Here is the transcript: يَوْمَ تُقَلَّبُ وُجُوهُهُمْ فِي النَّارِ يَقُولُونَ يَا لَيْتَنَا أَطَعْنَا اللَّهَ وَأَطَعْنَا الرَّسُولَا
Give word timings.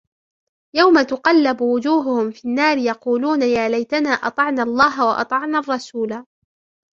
يَوْمَ 0.75 1.01
تُقَلَّبُ 1.01 1.61
وُجُوهُهُمْ 1.61 2.31
فِي 2.31 2.45
النَّارِ 2.47 2.77
يَقُولُونَ 2.77 3.41
يَا 3.41 3.69
لَيْتَنَا 3.69 4.09
أَطَعْنَا 4.09 4.63
اللَّهَ 4.63 5.05
وَأَطَعْنَا 5.05 5.59
الرَّسُولَا 5.59 6.25